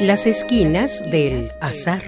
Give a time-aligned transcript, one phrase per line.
[0.00, 2.02] Las esquinas del azar.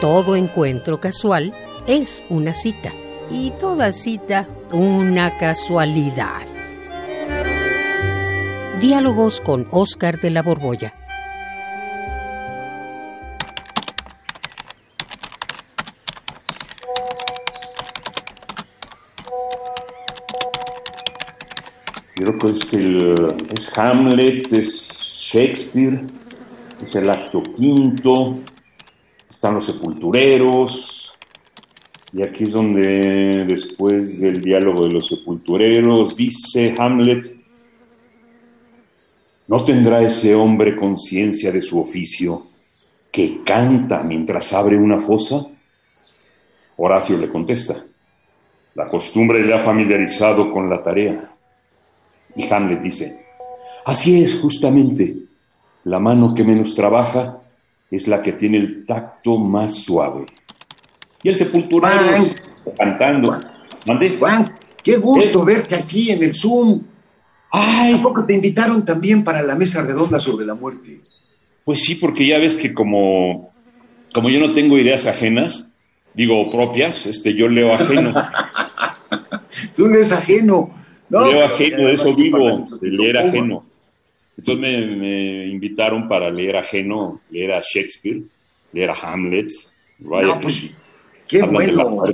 [0.00, 1.52] Todo encuentro casual
[1.86, 2.90] es una cita
[3.30, 6.42] y toda cita una casualidad.
[8.80, 10.94] Diálogos con Oscar de la Borbolla.
[22.16, 24.99] Creo que es, el, es Hamlet, es
[25.32, 26.00] Shakespeare,
[26.82, 28.40] es el acto quinto,
[29.28, 31.14] están los sepultureros,
[32.12, 37.32] y aquí es donde después del diálogo de los sepultureros dice Hamlet,
[39.46, 42.48] ¿no tendrá ese hombre conciencia de su oficio
[43.12, 45.46] que canta mientras abre una fosa?
[46.76, 47.84] Horacio le contesta,
[48.74, 51.30] la costumbre le ha familiarizado con la tarea.
[52.34, 53.29] Y Hamlet dice,
[53.84, 55.16] así es justamente,
[55.84, 57.38] la mano que menos trabaja
[57.90, 60.26] es la que tiene el tacto más suave.
[61.22, 61.98] Y el sepulturero
[62.78, 63.38] cantando.
[63.86, 64.16] ¿Mandé?
[64.18, 66.82] Juan, qué gusto verte aquí en el Zoom.
[67.50, 71.00] Ay, ¿A te invitaron también para la mesa redonda sobre la muerte?
[71.64, 73.52] Pues sí, porque ya ves que como,
[74.14, 75.72] como yo no tengo ideas ajenas,
[76.14, 78.14] digo propias, este, yo leo ajeno.
[79.76, 80.70] Tú lees ajeno.
[81.08, 83.64] leo ajeno, de eso vivo, de leer ajeno.
[84.40, 88.22] Entonces me, invitaron para leer ajeno, leer a Shakespeare,
[88.72, 89.50] leer a Hamlet.
[89.98, 90.74] Vaya pues, sí.
[91.28, 92.04] Qué bueno.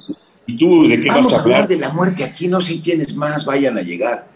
[0.45, 1.69] ¿Y tú de qué Vamos vas a hablar?
[1.69, 4.27] de la muerte aquí, no sé quiénes más vayan a llegar.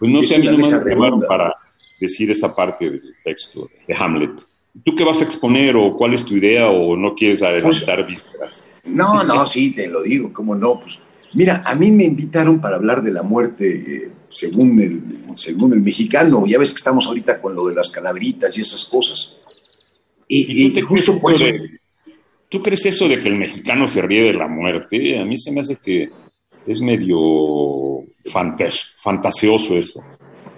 [0.00, 1.52] Pues no sé, a mí no me llamaron para
[2.00, 4.44] decir esa parte del texto de Hamlet.
[4.84, 8.66] ¿Tú qué vas a exponer o cuál es tu idea o no quieres adelantar vísperas?
[8.84, 10.98] No, no, sí, te lo digo, cómo no, pues
[11.32, 15.80] Mira, a mí me invitaron para hablar de la muerte eh, según, el, según el
[15.80, 16.44] mexicano.
[16.46, 19.38] Ya ves que estamos ahorita con lo de las calaveritas y esas cosas.
[20.26, 21.18] Y, tú, justo
[22.48, 25.18] ¿Tú crees eso de que el mexicano se ríe de la muerte?
[25.18, 26.10] A mí se me hace que
[26.66, 30.02] es medio fantasioso eso.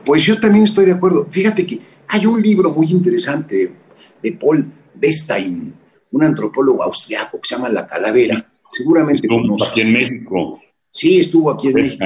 [0.05, 1.27] Pues yo también estoy de acuerdo.
[1.31, 3.73] Fíjate que hay un libro muy interesante
[4.23, 5.73] de Paul Bestein,
[6.11, 10.62] un antropólogo austriaco que se llama La Calavera seguramente estuvo aquí en México.
[10.93, 12.05] Sí, estuvo aquí en México.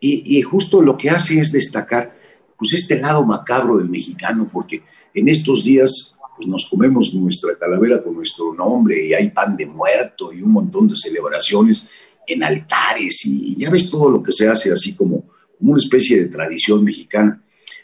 [0.00, 2.20] Y, justo lo que hace es destacar
[2.58, 4.82] pues este lado macabro del mexicano, porque
[5.14, 9.66] en estos días pues, nos comemos nuestra calavera con nuestro nombre y hay pan de
[9.66, 11.88] muerto y un montón de celebraciones
[12.26, 15.24] en altares y, ya ves todo lo que se hace así como,
[15.58, 17.42] como una especie de tradición mexicana.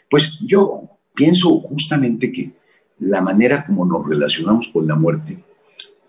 [0.09, 0.83] Pues yo
[1.15, 2.51] pienso justamente que
[2.99, 5.43] la manera como nos relacionamos con la muerte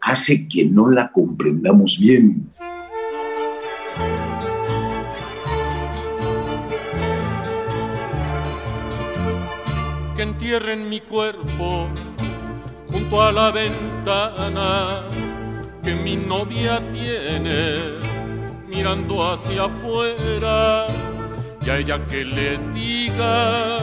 [0.01, 2.51] hace que no la comprendamos bien.
[10.21, 11.89] Que entierren mi cuerpo
[12.93, 15.01] junto a la ventana
[15.83, 17.79] que mi novia tiene
[18.69, 20.89] mirando hacia afuera.
[21.65, 23.79] Y a ella que le diga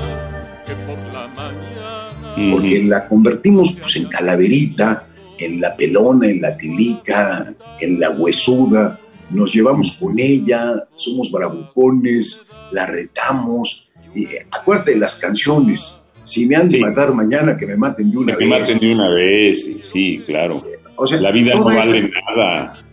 [0.63, 5.07] que por la mañana porque la convertimos pues, en calaverita
[5.39, 8.99] en la pelona, en la tilica, en la huesuda,
[9.31, 13.89] nos llevamos con ella, somos bravucones, la retamos.
[14.13, 18.17] Y, acuérdate de las canciones, si me han de matar mañana, que me maten de
[18.17, 18.39] una vez.
[18.39, 20.63] Que me maten de una vez, sí, claro.
[20.95, 22.83] O sea, la vida no vale nada.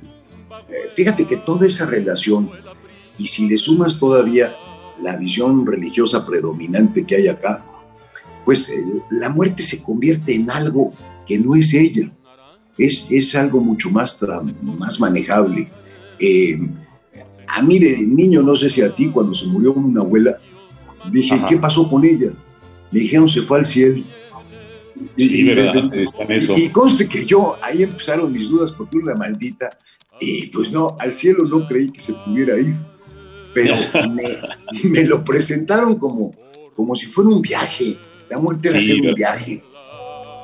[0.68, 2.50] Eh, fíjate que toda esa relación,
[3.18, 4.54] y si le sumas todavía
[5.02, 7.66] la visión religiosa predominante que hay acá,
[8.44, 10.92] pues eh, la muerte se convierte en algo
[11.26, 12.10] que no es ella
[12.78, 14.18] es, algo mucho más,
[14.62, 15.70] más manejable.
[16.18, 16.58] Eh,
[17.46, 20.36] a mí de niño, no sé si a ti, cuando se murió una abuela,
[21.10, 22.32] dije, ¿qué pasó con ella?
[22.94, 24.04] Me dijeron, se fue al cielo.
[25.16, 29.76] y, y, conste que yo, ahí empezaron mis dudas porque una maldita,
[30.20, 32.76] y pues no, al cielo no creí que se pudiera ir,
[33.52, 33.74] pero
[34.84, 36.36] me, lo presentaron como,
[36.76, 37.98] como si fuera un viaje,
[38.30, 39.64] la muerte era ser un viaje.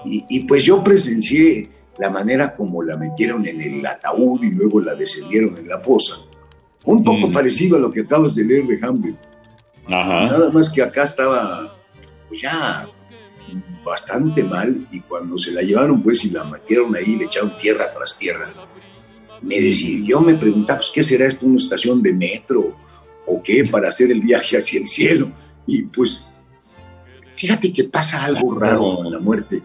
[0.05, 1.69] Y, y, pues yo presencié
[2.01, 6.17] la manera como la metieron en el ataúd y luego la descendieron en la fosa.
[6.85, 7.33] Un poco mm.
[7.33, 9.15] parecido a lo que acabas de leer de Hamlet.
[9.89, 11.80] Nada más que acá estaba
[12.31, 12.89] pues ya
[13.85, 17.93] bastante mal y cuando se la llevaron pues y la metieron ahí le echaron tierra
[17.93, 18.55] tras tierra.
[19.43, 21.47] Me decía, yo me preguntaba, pues, ¿qué será esto?
[21.47, 22.77] ¿Una estación de metro?
[23.27, 23.65] ¿O qué?
[23.71, 25.31] Para hacer el viaje hacia el cielo.
[25.67, 26.25] Y pues,
[27.35, 29.63] fíjate que pasa algo raro con la muerte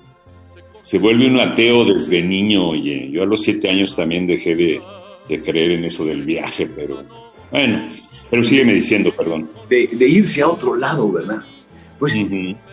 [0.86, 3.10] se vuelve un ateo desde niño, oye.
[3.12, 4.82] Yo a los siete años también dejé de,
[5.42, 7.04] creer en eso del viaje, pero
[7.50, 7.90] bueno,
[8.30, 9.50] pero sígueme diciendo, perdón.
[9.68, 11.40] De, irse a otro lado, ¿verdad?
[12.00, 12.14] Pues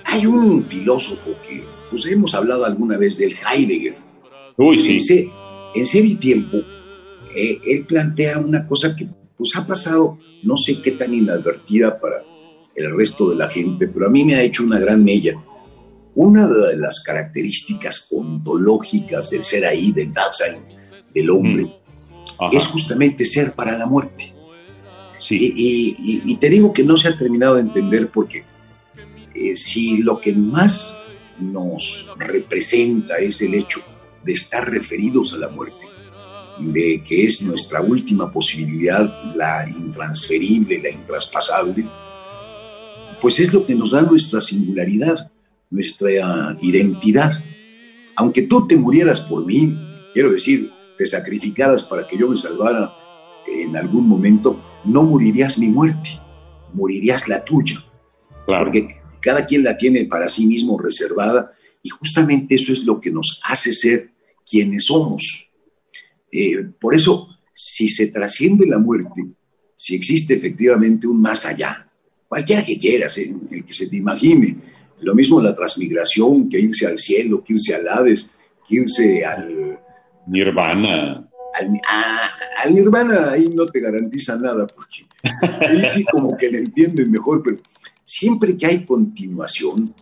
[0.05, 3.97] hay un filósofo que pues hemos hablado alguna vez del Heidegger.
[4.57, 5.31] Uy, sí.
[5.75, 6.59] En, Ser y Tiempo,
[7.35, 12.23] eh, él plantea una cosa que pues ha pasado, no sé qué tan inadvertida para
[12.75, 15.35] el resto de la gente, pero a mí me ha hecho una gran mella.
[16.15, 20.59] Una de las características ontológicas del ser ahí, del Dasein,
[21.15, 22.57] del hombre, mm.
[22.57, 24.35] es justamente ser para la muerte.
[25.19, 25.53] Sí.
[25.57, 28.45] Y, te digo que no se ha terminado de entender porque
[29.34, 30.99] eh, si lo que más
[31.38, 33.81] nos representa es el hecho
[34.25, 35.84] de estar referidos a la muerte,
[36.58, 41.88] de que es nuestra última posibilidad, la intransferible, la intraspasable,
[43.20, 45.31] pues es lo que nos da nuestra singularidad,
[45.70, 46.11] nuestra
[46.61, 47.32] identidad.
[48.17, 49.76] Aunque tú te murieras por mí,
[50.12, 52.93] quiero decir, te sacrificaras para que yo me salvara
[53.46, 56.11] en algún momento, no morirías mi muerte,
[56.73, 57.82] morirías la tuya.
[58.46, 58.64] Claro.
[58.64, 61.53] Porque cada quien la tiene para sí mismo reservada
[61.83, 64.11] y justamente eso es lo que nos hace ser
[64.49, 65.51] quienes somos.
[66.31, 69.23] Eh, por eso, si se trasciende la muerte,
[69.77, 71.89] si existe efectivamente un más allá,
[72.29, 74.57] cualquiera que quieras, eh, el que se te imagine,
[75.01, 78.33] lo mismo la transmigración, que irse al cielo, que irse al Hades,
[78.69, 79.79] que irse al...
[80.27, 81.29] Nirvana.
[82.62, 85.06] Al, Nirvana ahí no te garantiza nada, porque
[85.67, 87.59] ahí sí como que le entienden mejor, pero
[88.05, 89.94] siempre que hay continuación,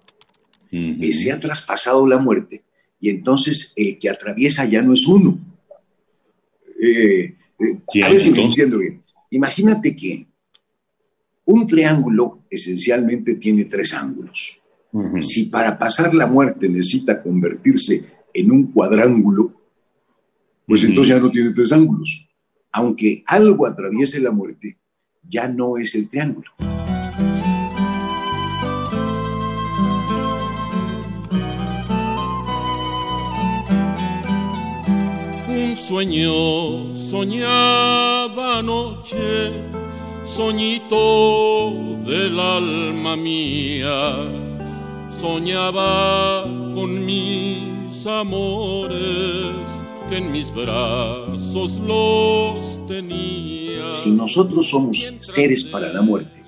[0.73, 2.63] eh, se ha traspasado la muerte
[3.01, 5.39] y entonces el que atraviesa ya no es uno.
[6.81, 9.03] Eh, eh, a ver si me entiendo bien.
[9.31, 10.27] Imagínate que
[11.45, 14.57] un triángulo esencialmente tiene tres ángulos.
[15.21, 18.05] Si para pasar la muerte necesita convertirse
[18.35, 19.60] en un cuadrángulo,
[20.67, 22.27] pues entonces ya no tiene tres ángulos.
[22.73, 24.79] Aunque algo atraviese la muerte,
[25.29, 26.51] ya no es el triángulo.
[35.91, 39.51] sueño soñaba anoche,
[40.25, 41.73] soñito
[42.07, 44.15] del alma mía,
[45.21, 49.80] soñaba con mis amores
[50.11, 53.93] que en mis brazos los tenía.
[53.93, 56.43] Si nosotros somos seres para la muerte,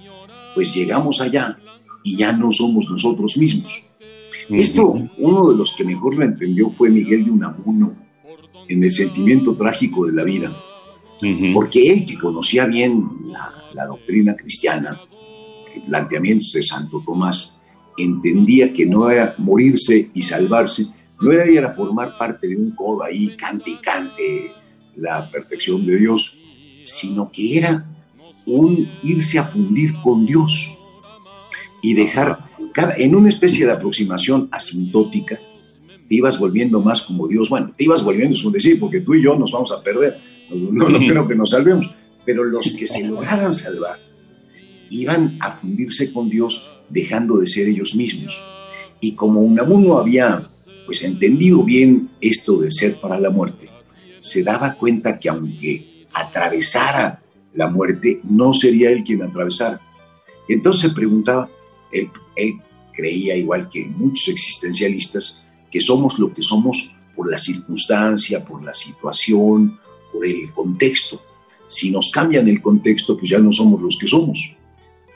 [0.54, 1.58] pues llegamos allá
[2.02, 3.84] y ya no somos nosotros mismos.
[4.50, 7.96] Esto, uno de los que mejor lo entendió fue Miguel de Unamuno,
[8.68, 10.56] en el sentimiento trágico de la vida,
[11.54, 13.08] porque él que conocía bien
[13.72, 15.00] la, doctrina cristiana,
[15.86, 17.60] planteamientos de Santo Tomás,
[17.96, 20.86] entendía que no era morirse y salvarse,
[21.22, 24.52] no era ir a formar parte de un codo ahí, cante y cante
[24.96, 26.36] la perfección de Dios,
[26.84, 27.86] sino que era
[28.44, 30.70] un irse a fundir con Dios
[31.80, 32.38] y dejar,
[32.72, 35.38] cada, en una especie de aproximación asintótica,
[36.08, 37.48] te ibas volviendo más como Dios.
[37.48, 40.18] Bueno, te ibas volviendo, es un decir, porque tú y yo nos vamos a perder.
[40.50, 41.88] No, no creo que nos salvemos.
[42.24, 43.98] Pero los que se lograran salvar
[44.90, 48.42] iban a fundirse con Dios dejando de ser ellos mismos.
[49.00, 50.48] Y como Unamuno había
[50.86, 53.68] pues entendido bien esto de ser para la muerte,
[54.20, 57.22] se daba cuenta que aunque atravesara
[57.54, 59.80] la muerte, no sería él quien atravesara.
[60.48, 61.48] Entonces preguntaba,
[61.90, 62.10] él
[62.92, 68.74] creía igual que muchos existencialistas, que somos lo que somos por la circunstancia, por la
[68.74, 69.78] situación,
[70.12, 71.22] por el contexto.
[71.68, 74.54] Si nos cambian el contexto, pues ya no somos los que somos.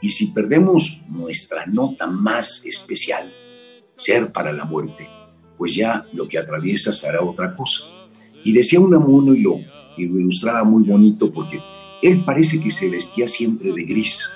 [0.00, 3.32] Y si perdemos nuestra nota más especial,
[3.94, 5.06] ser para la muerte,
[5.56, 7.84] pues ya lo que atraviesa será otra cosa.
[8.44, 9.58] Y decía Unamuno y lo,
[9.96, 11.60] y lo ilustraba muy bonito porque
[12.02, 14.30] él parece que se vestía siempre de gris.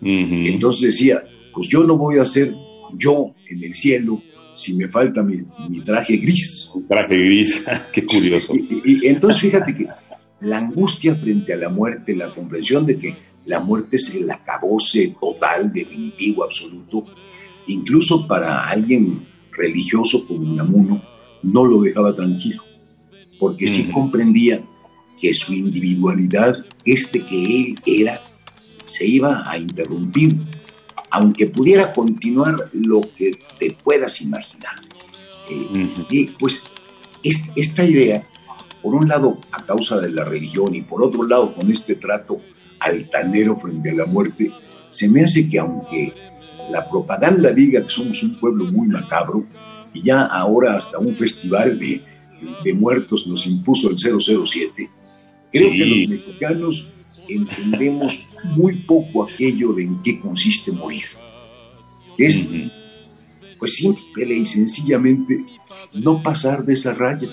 [0.00, 2.54] Entonces decía, pues yo no voy a ser
[2.94, 4.22] yo en el cielo,
[4.54, 5.38] si me falta mi,
[5.84, 6.70] traje gris.
[6.74, 8.54] Un traje gris, qué curioso.
[8.54, 9.86] Y, entonces fíjate que
[10.40, 15.14] la angustia frente a la muerte, la comprensión de que la muerte es el acabose
[15.20, 17.04] total, definitivo, absoluto,
[17.66, 19.26] incluso para alguien
[19.56, 21.02] religioso como Unamuno,
[21.42, 22.62] no lo dejaba tranquilo,
[23.38, 24.62] porque sí comprendía
[25.20, 28.20] que su individualidad, este que él era,
[28.84, 30.36] se iba a interrumpir
[31.10, 34.74] aunque pudiera continuar lo que te puedas imaginar.
[35.48, 36.64] Eh, y pues
[37.22, 38.26] es, esta idea,
[38.82, 42.40] por un lado a causa de la religión y por otro lado con este trato
[42.80, 44.52] altanero frente a la muerte,
[44.90, 46.12] se me hace que aunque
[46.70, 49.46] la propaganda diga que somos un pueblo muy macabro,
[49.92, 52.02] y ya ahora hasta un festival de,
[52.64, 54.90] de muertos nos impuso el 007,
[55.50, 56.88] creo que los mexicanos
[57.28, 61.04] entendemos muy poco aquello de en qué consiste morir.
[62.18, 62.50] Es
[63.58, 65.44] pues simple y sencillamente
[65.92, 67.28] no pasar de esa raya.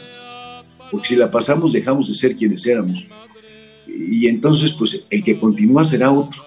[0.92, 3.08] Porque si la pasamos dejamos de ser quienes éramos.
[3.88, 6.44] Y entonces pues el que continúa será otro.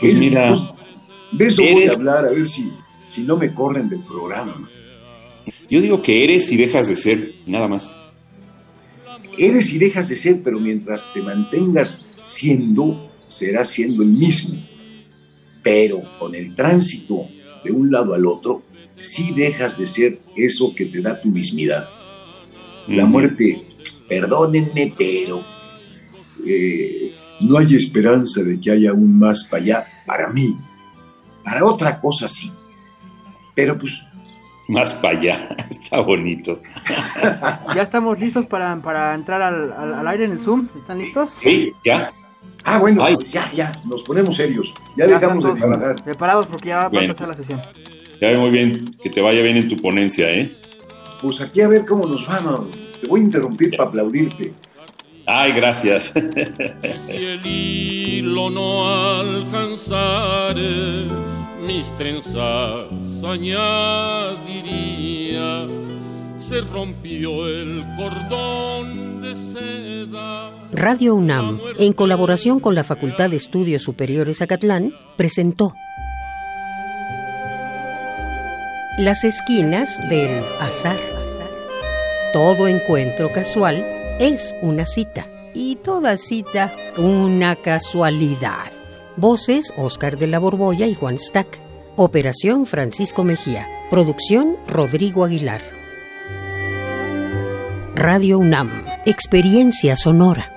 [0.00, 0.62] Pues mira, pues,
[1.36, 2.70] de eso voy a hablar, a ver si,
[3.06, 4.68] si no me corren del programa.
[5.70, 7.98] Yo digo que eres y dejas de ser, nada más.
[9.36, 14.62] Eres y dejas de ser, pero mientras te mantengas siendo, serás siendo el mismo.
[15.62, 17.26] Pero con el tránsito
[17.64, 18.62] de un lado al otro,
[18.98, 21.88] sí dejas de ser eso que te da tu mismidad.
[22.86, 23.64] La muerte,
[24.08, 25.42] perdónenme, pero
[26.46, 30.54] eh, no hay esperanza de que haya aún más para allá, para mí.
[31.44, 32.52] Para otra cosa sí.
[33.54, 34.00] Pero pues...
[34.66, 36.62] Más para allá, está bonito.
[37.74, 38.72] ya estamos listos para,
[39.14, 40.68] entrar al, aire en el Zoom.
[40.74, 41.36] ¿Están listos?
[41.42, 42.12] Sí, ya.
[42.64, 44.72] Ah, bueno, pues ya, ya, nos ponemos serios.
[44.96, 46.02] Ya, dejamos de trabajar.
[46.02, 47.60] Preparados porque ya va a empezar la sesión.
[48.20, 50.56] Ya ve muy bien, que te vaya bien en tu ponencia, ¿eh?
[51.20, 52.40] Pues aquí a ver cómo nos va,
[53.00, 54.54] Te voy a interrumpir para aplaudirte.
[55.26, 56.12] Ay, gracias.
[57.06, 58.88] si el hilo no
[59.20, 61.06] alcanzare,
[61.66, 62.86] mis trenzas
[63.24, 63.66] añadiría,
[66.38, 70.52] se rompió el cordón de seda.
[70.72, 75.72] Radio UNAM, en colaboración con la Facultad de Estudios Superiores Acatlán, presentó
[78.98, 80.98] Las esquinas del azar.
[82.32, 83.84] Todo encuentro casual
[84.18, 88.83] es una cita y toda cita una casualidad.
[89.16, 91.60] Voces Oscar de la Borbolla y Juan Stack.
[91.94, 93.68] Operación Francisco Mejía.
[93.88, 95.62] Producción Rodrigo Aguilar.
[97.94, 98.70] Radio UNAM.
[99.06, 100.53] Experiencia sonora.